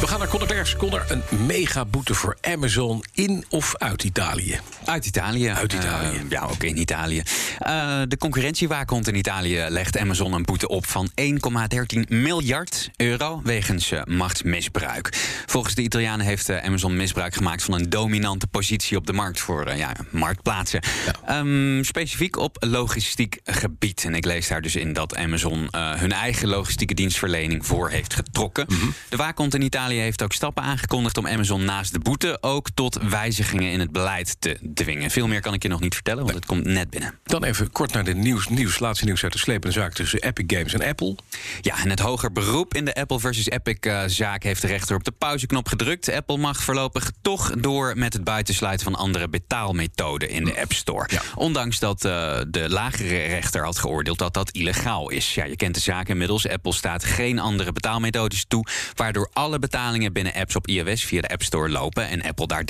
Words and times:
We 0.00 0.06
gaan 0.06 0.18
naar 0.18 0.28
Conor 0.28 0.46
Klerks. 0.46 0.76
Conor, 0.76 1.04
een 1.08 1.46
mega 1.46 1.84
boete 1.84 2.14
voor 2.14 2.36
Amazon 2.40 3.04
in 3.14 3.44
of 3.48 3.76
uit 3.76 4.04
Italië? 4.04 4.60
Uit 4.84 5.06
Italië. 5.06 5.50
Uit 5.50 5.72
Italië. 5.72 6.16
Uh, 6.16 6.30
ja, 6.30 6.42
ook 6.42 6.62
in 6.62 6.78
Italië. 6.78 7.22
Uh, 7.66 8.02
de 8.08 8.16
concurrentiewaakhond 8.18 9.08
in 9.08 9.14
Italië 9.14 9.66
legt 9.68 9.98
Amazon 9.98 10.32
een 10.32 10.42
boete 10.42 10.68
op 10.68 10.86
van 10.86 11.10
1,13 11.20 12.00
miljard 12.08 12.90
euro 12.96 13.40
wegens 13.44 13.92
uh, 13.92 14.02
machtsmisbruik. 14.04 15.08
Volgens 15.46 15.74
de 15.74 15.82
Italianen 15.82 16.26
heeft 16.26 16.50
Amazon 16.50 16.96
misbruik 16.96 17.34
gemaakt 17.34 17.62
van 17.62 17.74
een 17.74 17.90
dominante 17.90 18.46
positie 18.46 18.96
op 18.96 19.06
de 19.06 19.12
markt 19.12 19.40
voor 19.40 19.76
ja, 19.76 19.92
marktplaatsen. 20.10 20.80
Ja. 21.24 21.38
Um, 21.38 21.84
specifiek 21.84 22.36
op 22.36 22.56
logistiek 22.60 23.40
gebied. 23.44 24.04
En 24.04 24.14
ik 24.14 24.24
lees 24.24 24.48
daar 24.48 24.62
dus 24.62 24.76
in 24.76 24.92
dat 24.92 25.16
Amazon 25.16 25.68
hun 25.76 26.12
eigen 26.12 26.48
logistieke 26.48 26.94
dienstverlening 26.94 27.66
voor 27.66 27.90
heeft 27.90 28.14
getrokken. 28.14 28.66
Mm 28.68 28.80
-hmm. 28.80 28.94
De 29.08 29.16
waakhond 29.16 29.54
in 29.54 29.62
Italië 29.62 29.89
heeft 29.98 30.22
ook 30.22 30.32
stappen 30.32 30.62
aangekondigd 30.62 31.18
om 31.18 31.26
Amazon 31.26 31.64
naast 31.64 31.92
de 31.92 31.98
boete 31.98 32.38
ook 32.40 32.68
tot 32.74 32.98
wijzigingen 33.02 33.72
in 33.72 33.80
het 33.80 33.92
beleid 33.92 34.36
te 34.38 34.58
dwingen. 34.74 35.10
Veel 35.10 35.26
meer 35.26 35.40
kan 35.40 35.54
ik 35.54 35.62
je 35.62 35.68
nog 35.68 35.80
niet 35.80 35.94
vertellen, 35.94 36.22
want 36.22 36.34
het 36.34 36.46
komt 36.46 36.64
net 36.64 36.90
binnen. 36.90 37.18
Dan 37.24 37.44
even 37.44 37.70
kort 37.72 37.92
naar 37.92 38.04
de 38.04 38.14
nieuws, 38.14 38.48
nieuws 38.48 38.78
laatste 38.78 39.04
nieuws 39.04 39.22
uit 39.22 39.32
de 39.32 39.38
slepende 39.38 39.72
zaak 39.72 39.92
tussen 39.92 40.22
Epic 40.22 40.44
Games 40.46 40.72
en 40.72 40.82
Apple. 40.82 41.16
Ja, 41.60 41.78
en 41.78 41.90
het 41.90 42.00
hoger 42.00 42.32
beroep 42.32 42.74
in 42.74 42.84
de 42.84 42.94
Apple 42.94 43.20
versus 43.20 43.48
Epic-zaak 43.48 44.42
heeft 44.42 44.60
de 44.60 44.66
rechter 44.66 44.96
op 44.96 45.04
de 45.04 45.10
pauzeknop 45.10 45.68
gedrukt. 45.68 46.12
Apple 46.12 46.36
mag 46.36 46.62
voorlopig 46.62 47.10
toch 47.22 47.50
door 47.58 47.92
met 47.96 48.12
het 48.12 48.24
buitensluiten 48.24 48.84
van 48.84 48.94
andere 48.94 49.28
betaalmethoden 49.28 50.28
in 50.28 50.44
de 50.44 50.60
App 50.60 50.72
Store. 50.72 51.08
Ja. 51.10 51.22
Ondanks 51.34 51.78
dat 51.78 52.04
uh, 52.04 52.40
de 52.48 52.68
lagere 52.68 53.26
rechter 53.26 53.64
had 53.64 53.78
geoordeeld 53.78 54.18
dat 54.18 54.34
dat 54.34 54.50
illegaal 54.50 55.10
is. 55.10 55.34
Ja, 55.34 55.44
je 55.44 55.56
kent 55.56 55.74
de 55.74 55.80
zaak 55.80 56.08
inmiddels. 56.08 56.48
Apple 56.48 56.72
staat 56.72 57.04
geen 57.04 57.38
andere 57.38 57.72
betaalmethodes 57.72 58.44
toe, 58.48 58.66
waardoor 58.94 59.30
alle 59.32 59.58
betalingen 59.80 60.12
binnen 60.12 60.34
apps 60.34 60.56
op 60.56 60.66
iOS 60.66 61.04
via 61.04 61.20
de 61.20 61.28
App 61.28 61.42
Store 61.42 61.68
lopen 61.68 62.08
en 62.08 62.22
Apple 62.22 62.46
daar 62.46 62.64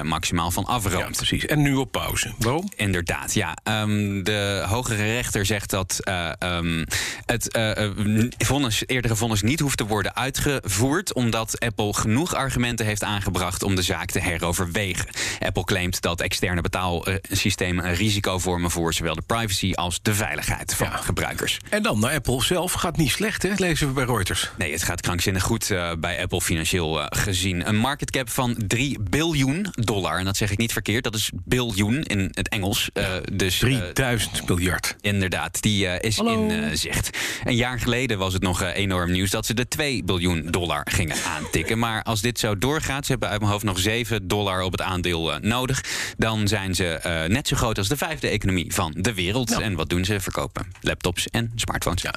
30% 0.00 0.02
maximaal 0.02 0.50
van 0.50 0.64
afroomt. 0.64 1.04
Ja, 1.04 1.10
precies. 1.16 1.46
En 1.46 1.62
nu 1.62 1.74
op 1.74 1.92
pauze. 1.92 2.32
Waarom? 2.38 2.70
Inderdaad, 2.76 3.34
ja. 3.34 3.56
Um, 3.64 4.24
de 4.24 4.64
hogere 4.68 5.04
rechter 5.04 5.46
zegt 5.46 5.70
dat 5.70 6.00
uh, 6.04 6.30
um, 6.38 6.86
het 7.26 7.56
uh, 7.56 7.90
vonnis, 8.38 8.82
eerdere 8.86 9.16
vonnis 9.16 9.42
niet 9.42 9.60
hoeft 9.60 9.76
te 9.76 9.86
worden 9.86 10.16
uitgevoerd, 10.16 11.12
omdat 11.12 11.60
Apple 11.60 11.94
genoeg 11.94 12.34
argumenten 12.34 12.86
heeft 12.86 13.04
aangebracht 13.04 13.62
om 13.62 13.74
de 13.74 13.82
zaak 13.82 14.10
te 14.10 14.20
heroverwegen. 14.20 15.06
Apple 15.40 15.64
claimt 15.64 16.00
dat 16.00 16.20
externe 16.20 16.60
betaalsystemen 16.60 17.88
een 17.88 17.94
risico 17.94 18.38
vormen 18.38 18.70
voor 18.70 18.94
zowel 18.94 19.14
de 19.14 19.22
privacy 19.26 19.72
als 19.72 19.98
de 20.02 20.14
veiligheid 20.14 20.74
van 20.74 20.86
ja. 20.86 20.96
gebruikers. 20.96 21.58
En 21.68 21.82
dan 21.82 21.98
naar 21.98 22.14
Apple 22.14 22.42
zelf 22.42 22.72
gaat 22.72 22.96
niet 22.96 23.10
slecht, 23.10 23.42
hè? 23.42 23.52
lezen 23.56 23.86
we 23.86 23.92
bij 23.92 24.04
Reuters. 24.04 24.50
Nee, 24.58 24.72
het 24.72 24.82
gaat 24.82 25.00
krankzinnig 25.00 25.42
goed 25.42 25.70
uh, 25.70 25.90
bij 25.98 26.12
Apple 26.12 26.23
financieel 26.28 27.00
uh, 27.00 27.06
gezien. 27.08 27.68
Een 27.68 27.76
market 27.76 28.10
cap 28.10 28.30
van 28.30 28.54
3 28.66 28.98
biljoen 29.10 29.66
dollar. 29.70 30.18
En 30.18 30.24
dat 30.24 30.36
zeg 30.36 30.50
ik 30.50 30.58
niet 30.58 30.72
verkeerd, 30.72 31.04
dat 31.04 31.14
is 31.14 31.30
biljoen 31.44 32.02
in 32.02 32.28
het 32.32 32.48
Engels. 32.48 32.90
Uh, 32.94 33.06
dus, 33.32 33.58
3000 33.58 34.48
miljard. 34.48 34.96
Inderdaad, 35.00 35.62
die 35.62 35.86
is 35.86 36.16
Hallo. 36.16 36.48
in 36.48 36.78
zicht. 36.78 37.18
Een 37.44 37.56
jaar 37.56 37.80
geleden 37.80 38.18
was 38.18 38.32
het 38.32 38.42
nog 38.42 38.62
enorm 38.62 39.10
nieuws 39.10 39.30
dat 39.30 39.46
ze 39.46 39.54
de 39.54 39.68
2 39.68 40.04
biljoen 40.04 40.46
dollar 40.50 40.86
gingen 40.90 41.16
aantikken. 41.36 41.78
Maar 41.78 42.02
als 42.02 42.20
dit 42.20 42.38
zo 42.38 42.58
doorgaat, 42.58 43.04
ze 43.04 43.10
hebben 43.10 43.28
uit 43.28 43.40
mijn 43.40 43.52
hoofd 43.52 43.64
nog 43.64 43.78
7 43.78 44.28
dollar 44.28 44.62
op 44.62 44.72
het 44.72 44.82
aandeel 44.82 45.38
nodig. 45.40 45.84
Dan 46.16 46.48
zijn 46.48 46.74
ze 46.74 47.26
net 47.28 47.48
zo 47.48 47.56
groot 47.56 47.78
als 47.78 47.88
de 47.88 47.96
vijfde 47.96 48.28
economie 48.28 48.74
van 48.74 48.94
de 48.96 49.14
wereld. 49.14 49.50
Ja. 49.50 49.60
En 49.60 49.74
wat 49.74 49.88
doen 49.88 50.04
ze? 50.04 50.20
Verkopen 50.20 50.72
laptops 50.80 51.28
en 51.28 51.52
smartphones. 51.54 52.02
Ja. 52.02 52.14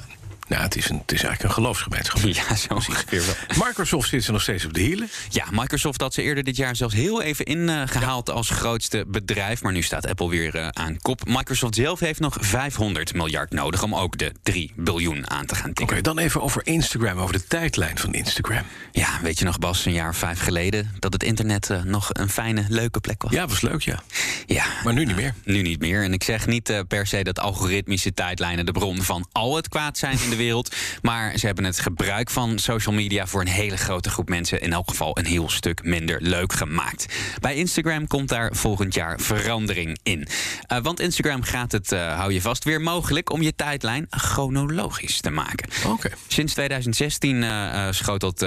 Nou, 0.48 0.62
het 0.62 0.76
is, 0.76 0.88
een, 0.88 0.98
het 0.98 1.12
is 1.12 1.22
eigenlijk 1.22 1.42
een 1.42 1.62
geloofsgemeenschap. 1.62 2.20
Ja, 2.22 2.54
zo 2.56 2.74
ongeveer 2.74 3.22
wel. 3.26 3.66
Microsoft 3.66 4.08
zit 4.08 4.26
er 4.26 4.32
nog 4.32 4.42
steeds 4.42 4.64
op 4.64 4.74
de 4.74 4.80
hielen. 4.80 5.08
Ja, 5.28 5.44
Microsoft 5.50 6.00
had 6.00 6.14
ze 6.14 6.22
eerder 6.22 6.44
dit 6.44 6.56
jaar 6.56 6.76
zelfs 6.76 6.94
heel 6.94 7.22
even 7.22 7.44
ingehaald 7.44 8.28
uh, 8.28 8.34
ja. 8.34 8.40
als 8.40 8.50
grootste 8.50 9.04
bedrijf. 9.08 9.62
Maar 9.62 9.72
nu 9.72 9.82
staat 9.82 10.06
Apple 10.06 10.28
weer 10.28 10.56
uh, 10.56 10.68
aan 10.68 10.96
kop. 10.98 11.26
Microsoft 11.26 11.74
zelf 11.74 12.00
heeft 12.00 12.20
nog 12.20 12.36
500 12.40 13.14
miljard 13.14 13.52
nodig 13.52 13.82
om 13.82 13.94
ook 13.94 14.18
de 14.18 14.32
3 14.42 14.72
biljoen 14.76 15.30
aan 15.30 15.46
te 15.46 15.54
gaan 15.54 15.64
tikken. 15.64 15.84
Oké, 15.84 15.92
okay, 15.92 16.14
dan 16.14 16.18
even 16.18 16.42
over 16.42 16.66
Instagram, 16.66 17.18
over 17.18 17.32
de 17.32 17.46
tijdlijn 17.46 17.98
van 17.98 18.14
Instagram. 18.14 18.62
Ja, 18.92 19.18
weet 19.22 19.38
je 19.38 19.44
nog 19.44 19.58
Bas, 19.58 19.84
een 19.84 19.92
jaar 19.92 20.08
of 20.08 20.16
vijf 20.16 20.40
geleden... 20.40 20.94
dat 20.98 21.12
het 21.12 21.22
internet 21.22 21.68
uh, 21.70 21.82
nog 21.82 22.08
een 22.12 22.28
fijne, 22.28 22.64
leuke 22.68 23.00
plek 23.00 23.22
was? 23.22 23.32
Ja, 23.32 23.46
was 23.46 23.60
leuk, 23.60 23.82
ja. 23.82 24.02
Ja. 24.46 24.64
Maar 24.84 24.94
nu 24.94 25.04
niet 25.04 25.16
meer. 25.16 25.34
nu 25.44 25.62
niet 25.62 25.80
meer. 25.80 26.02
En 26.02 26.12
ik 26.12 26.22
zeg 26.22 26.46
niet 26.46 26.84
per 26.88 27.06
se 27.06 27.22
dat 27.24 27.40
algoritmische 27.40 28.14
tijdlijnen... 28.14 28.66
de 28.66 28.72
bron 28.72 29.02
van 29.02 29.28
al 29.32 29.56
het 29.56 29.68
kwaad 29.68 29.98
zijn 29.98 30.18
in 30.22 30.30
de 30.30 30.36
wereld. 30.38 30.76
Maar 31.02 31.38
ze 31.38 31.46
hebben 31.46 31.64
het 31.64 31.80
gebruik 31.80 32.30
van 32.30 32.58
social 32.58 32.94
media 32.94 33.26
voor 33.26 33.40
een 33.40 33.48
hele 33.48 33.76
grote 33.76 34.10
groep 34.10 34.28
mensen 34.28 34.60
in 34.60 34.72
elk 34.72 34.88
geval 34.88 35.18
een 35.18 35.26
heel 35.26 35.50
stuk 35.50 35.84
minder 35.84 36.22
leuk 36.22 36.52
gemaakt. 36.52 37.14
Bij 37.40 37.54
Instagram 37.54 38.06
komt 38.06 38.28
daar 38.28 38.54
volgend 38.54 38.94
jaar 38.94 39.20
verandering 39.20 39.98
in. 40.02 40.26
Uh, 40.72 40.78
want 40.78 41.00
Instagram 41.00 41.42
gaat 41.42 41.72
het, 41.72 41.92
uh, 41.92 42.16
hou 42.16 42.32
je 42.32 42.40
vast, 42.40 42.64
weer 42.64 42.80
mogelijk 42.80 43.30
om 43.30 43.42
je 43.42 43.54
tijdlijn 43.54 44.06
chronologisch 44.10 45.20
te 45.20 45.30
maken. 45.30 45.68
Okay. 45.86 46.12
Sinds 46.28 46.52
2016 46.52 47.36
uh, 47.42 47.86
schotelt 47.90 48.42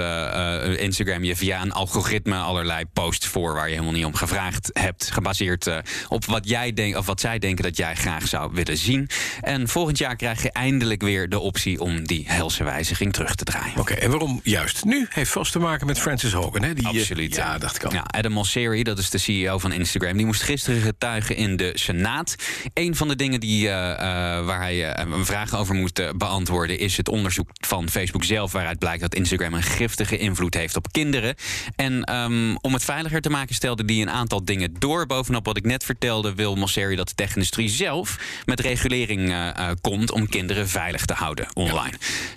Instagram 0.76 1.24
je 1.24 1.36
via 1.36 1.62
een 1.62 1.72
algoritme 1.72 2.36
allerlei 2.36 2.84
posts 2.92 3.26
voor 3.26 3.54
waar 3.54 3.66
je 3.68 3.72
helemaal 3.72 3.94
niet 3.94 4.04
om 4.04 4.14
gevraagd 4.14 4.70
hebt, 4.72 5.10
gebaseerd 5.10 5.70
op 6.08 6.24
wat 6.24 6.48
jij 6.48 6.72
denkt 6.72 6.96
of 6.98 7.06
wat 7.06 7.20
zij 7.20 7.38
denken 7.38 7.64
dat 7.64 7.76
jij 7.76 7.94
graag 7.94 8.28
zou 8.28 8.52
willen 8.52 8.76
zien. 8.76 9.08
En 9.40 9.68
volgend 9.68 9.98
jaar 9.98 10.16
krijg 10.16 10.42
je 10.42 10.52
eindelijk 10.52 11.02
weer 11.02 11.28
de 11.28 11.38
optie 11.38 11.80
om 11.82 12.06
die 12.06 12.24
helse 12.26 12.64
wijziging 12.64 13.12
terug 13.12 13.34
te 13.34 13.44
draaien. 13.44 13.70
Oké, 13.70 13.80
okay, 13.80 13.96
en 13.96 14.10
waarom 14.10 14.40
juist 14.42 14.84
nu? 14.84 15.06
Heeft 15.08 15.30
vast 15.30 15.52
te 15.52 15.58
maken 15.58 15.86
met 15.86 15.98
Francis 15.98 16.32
Hogan, 16.32 16.62
hè? 16.62 16.74
Die, 16.74 16.86
Absoluut. 16.86 17.34
Ja, 17.34 17.58
dacht 17.58 17.76
ik 17.76 17.84
al. 17.84 17.92
Ja, 17.92 18.02
Adam 18.06 18.32
Mosseri, 18.32 18.82
dat 18.82 18.98
is 18.98 19.10
de 19.10 19.18
CEO 19.18 19.58
van 19.58 19.72
Instagram, 19.72 20.16
die 20.16 20.26
moest 20.26 20.42
gisteren 20.42 20.80
getuigen 20.80 21.36
in 21.36 21.56
de 21.56 21.70
Senaat. 21.74 22.34
Een 22.74 22.96
van 22.96 23.08
de 23.08 23.16
dingen 23.16 23.40
die, 23.40 23.64
uh, 23.64 23.70
uh, 23.70 23.96
waar 24.44 24.60
hij 24.60 24.76
uh, 24.76 25.12
een 25.12 25.26
vraag 25.26 25.56
over 25.56 25.74
moet 25.74 26.12
beantwoorden, 26.16 26.78
is 26.78 26.96
het 26.96 27.08
onderzoek 27.08 27.48
van 27.66 27.88
Facebook 27.88 28.24
zelf, 28.24 28.52
waaruit 28.52 28.78
blijkt 28.78 29.00
dat 29.00 29.14
Instagram 29.14 29.54
een 29.54 29.62
giftige 29.62 30.18
invloed 30.18 30.54
heeft 30.54 30.76
op 30.76 30.92
kinderen. 30.92 31.34
En 31.76 32.14
um, 32.14 32.56
om 32.56 32.72
het 32.72 32.84
veiliger 32.84 33.20
te 33.20 33.30
maken, 33.30 33.54
stelde 33.54 33.84
die 33.84 34.02
een 34.02 34.10
aantal 34.10 34.44
dingen 34.44 34.74
door. 34.78 35.06
Bovenop 35.06 35.46
wat 35.46 35.56
ik 35.56 35.64
net 35.64 35.84
vertelde, 35.84 36.34
wil 36.34 36.54
Mosseri 36.54 36.96
dat 36.96 37.08
de 37.08 37.14
tech-industrie 37.14 37.68
zelf 37.68 38.18
met 38.44 38.60
regulering 38.60 39.34
komt 39.80 40.12
om 40.12 40.28
kinderen 40.28 40.68
veilig 40.68 41.04
te 41.04 41.14
houden 41.14 41.46
online. 41.54 41.71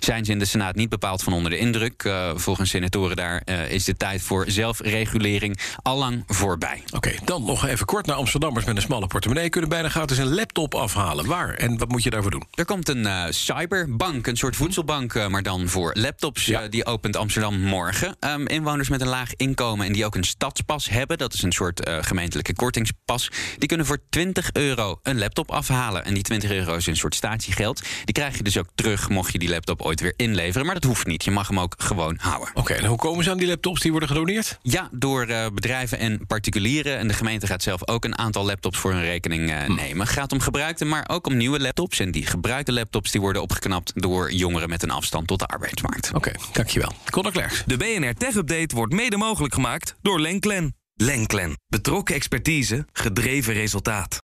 Zijn 0.00 0.24
ze 0.24 0.32
in 0.32 0.38
de 0.38 0.44
Senaat 0.44 0.74
niet 0.74 0.88
bepaald 0.88 1.22
van 1.22 1.32
onder 1.32 1.50
de 1.50 1.58
indruk. 1.58 2.04
Uh, 2.04 2.30
volgens 2.34 2.70
senatoren 2.70 3.16
daar 3.16 3.42
uh, 3.44 3.70
is 3.70 3.84
de 3.84 3.96
tijd 3.96 4.22
voor 4.22 4.44
zelfregulering 4.48 5.60
allang 5.82 6.24
voorbij. 6.26 6.82
Oké, 6.86 6.96
okay, 6.96 7.18
dan 7.24 7.44
nog 7.44 7.66
even 7.66 7.86
kort 7.86 8.06
naar 8.06 8.16
Amsterdammers 8.16 8.64
met 8.64 8.76
een 8.76 8.82
smalle 8.82 9.06
portemonnee 9.06 9.48
kunnen 9.48 9.70
bijna 9.70 9.88
gratis 9.88 10.18
een 10.18 10.34
laptop 10.34 10.74
afhalen. 10.74 11.26
Waar 11.26 11.54
en 11.54 11.78
wat 11.78 11.88
moet 11.88 12.02
je 12.02 12.10
daarvoor 12.10 12.30
doen? 12.30 12.46
Er 12.54 12.64
komt 12.64 12.88
een 12.88 13.04
uh, 13.04 13.24
cyberbank, 13.28 14.26
een 14.26 14.36
soort 14.36 14.56
voedselbank, 14.56 15.28
maar 15.28 15.42
dan 15.42 15.68
voor 15.68 15.90
laptops. 15.94 16.44
Ja. 16.46 16.68
die 16.68 16.86
opent 16.86 17.16
Amsterdam 17.16 17.60
morgen. 17.60 18.16
Um, 18.20 18.46
inwoners 18.46 18.88
met 18.88 19.00
een 19.00 19.08
laag 19.08 19.34
inkomen 19.34 19.86
en 19.86 19.92
die 19.92 20.04
ook 20.04 20.14
een 20.14 20.24
stadspas 20.24 20.88
hebben, 20.88 21.18
dat 21.18 21.34
is 21.34 21.42
een 21.42 21.52
soort 21.52 21.90
gemeentelijke 22.00 22.54
kortingspas, 22.54 23.30
die 23.58 23.68
kunnen 23.68 23.86
voor 23.86 23.98
20 24.10 24.52
euro 24.52 24.98
een 25.02 25.18
laptop 25.18 25.50
afhalen. 25.50 26.04
En 26.04 26.14
die 26.14 26.22
20 26.22 26.50
euro 26.50 26.74
is 26.74 26.86
een 26.86 26.96
soort 26.96 27.14
statiegeld. 27.14 27.82
Die 28.04 28.14
krijg 28.14 28.36
je 28.36 28.42
dus 28.42 28.58
ook 28.58 28.68
terug 28.74 29.08
mocht 29.26 29.40
je 29.40 29.46
die 29.46 29.54
laptop 29.56 29.82
ooit 29.82 30.00
weer 30.00 30.12
inleveren. 30.16 30.66
Maar 30.66 30.74
dat 30.74 30.84
hoeft 30.84 31.06
niet. 31.06 31.24
Je 31.24 31.30
mag 31.30 31.48
hem 31.48 31.60
ook 31.60 31.74
gewoon 31.78 32.16
houden. 32.20 32.48
Oké, 32.48 32.58
okay, 32.58 32.76
en 32.76 32.84
hoe 32.84 32.98
komen 32.98 33.24
ze 33.24 33.30
aan 33.30 33.38
die 33.38 33.46
laptops 33.46 33.80
die 33.80 33.90
worden 33.90 34.08
gedoneerd? 34.08 34.58
Ja, 34.62 34.88
door 34.92 35.28
uh, 35.28 35.46
bedrijven 35.54 35.98
en 35.98 36.26
particulieren. 36.26 36.98
En 36.98 37.08
de 37.08 37.14
gemeente 37.14 37.46
gaat 37.46 37.62
zelf 37.62 37.88
ook 37.88 38.04
een 38.04 38.18
aantal 38.18 38.44
laptops 38.44 38.78
voor 38.78 38.92
hun 38.92 39.02
rekening 39.02 39.50
uh, 39.50 39.62
hm. 39.62 39.74
nemen. 39.74 40.06
Gaat 40.06 40.32
om 40.32 40.40
gebruikte, 40.40 40.84
maar 40.84 41.08
ook 41.08 41.26
om 41.26 41.36
nieuwe 41.36 41.60
laptops. 41.60 42.00
En 42.00 42.10
die 42.10 42.26
gebruikte 42.26 42.72
laptops 42.72 43.10
die 43.10 43.20
worden 43.20 43.42
opgeknapt 43.42 43.92
door 43.94 44.32
jongeren 44.32 44.68
met 44.68 44.82
een 44.82 44.90
afstand 44.90 45.26
tot 45.26 45.38
de 45.38 45.46
arbeidsmarkt. 45.46 46.08
Oké, 46.08 46.16
okay, 46.16 46.34
dankjewel. 46.52 46.92
Conor 47.10 47.32
Klerks. 47.32 47.62
De 47.66 47.76
BNR 47.76 48.14
Tech 48.14 48.34
Update 48.34 48.74
wordt 48.74 48.92
mede 48.92 49.16
mogelijk 49.16 49.54
gemaakt 49.54 49.94
door 50.02 50.20
Lenklen. 50.20 50.74
Lenklen. 50.94 51.58
Betrokken 51.68 52.14
expertise, 52.14 52.86
gedreven 52.92 53.54
resultaat. 53.54 54.24